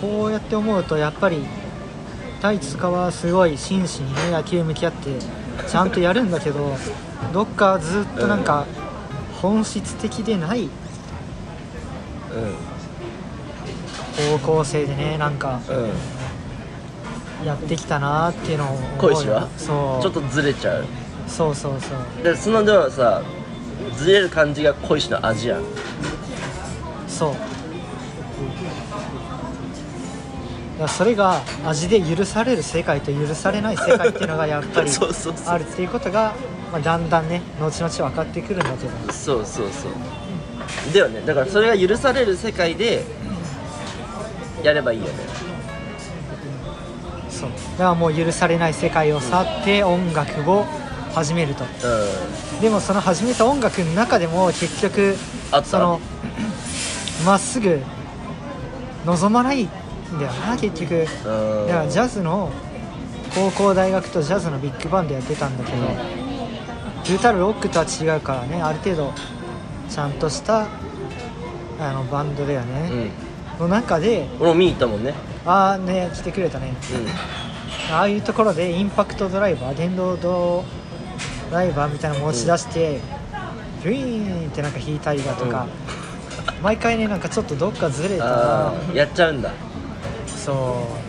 [0.00, 1.44] こうやって思うとやっぱり
[2.36, 5.10] 太一とかはすごい真摯にね野球向き合って
[5.68, 6.76] ちゃんとやるんだけど
[7.32, 8.64] どっかずっとなんか
[9.42, 10.70] 本質的でないうん
[14.38, 15.72] 高校生でねなんかう
[17.44, 18.88] んやってきたなっていうのを思うよ。
[18.98, 19.48] 小石は？
[19.56, 20.02] そう。
[20.02, 20.84] ちょっとずれちゃう？
[21.28, 22.24] そうそうそう。
[22.24, 23.22] でそのでもさ
[23.96, 25.62] ずれる感じが小石の味やん。
[27.06, 27.34] そう
[30.86, 34.90] それが味で許される世界と許されない世界っていうのがやっぱり
[35.46, 36.34] あるっていうことが、
[36.70, 39.92] まあ、だんだんね後々分かってくるんだけどそうそうそう。
[40.92, 41.22] だよね。
[41.22, 43.04] だからそれが許される世界で
[44.62, 45.12] やればいいよね。
[47.30, 47.50] そう。
[47.50, 50.66] だからもう許されない世界を去って音楽を
[51.14, 51.64] 始めると。
[51.64, 55.16] うでもその始めた音楽の中でも結局
[55.64, 56.00] その
[57.24, 57.80] まっすぐ
[59.06, 59.68] 望まないん
[60.18, 61.02] だよな結局んう
[61.64, 61.68] ん。
[61.68, 62.50] だからジャズの
[63.34, 65.78] 高校大学とジャズのビッグバンドやってたんだけど
[67.06, 69.12] 言うたらロックとは違うからねある程度
[69.88, 70.66] ちゃんとした
[71.80, 73.10] あのバンドだようね、ん
[73.58, 75.14] の中で俺も見に行ったもんね。
[75.44, 76.74] ああね来てくれたね。
[77.88, 80.64] うああいうところでインパクトドライバー電動ド
[81.50, 83.00] ライバーみたいなの持ち出して、
[83.82, 85.66] グイーンってなんか弾いたりだとか、
[86.62, 89.50] 毎回ねなんかちょっとどっかずれんたああやっちゃうんだ
[90.36, 91.07] そう